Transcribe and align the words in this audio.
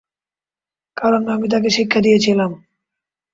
কারণ 0.97 1.21
আমি 1.27 1.47
তাকে 1.49 1.69
শিক্ষা 1.69 1.99
দিয়েছিলাম। 2.01 2.51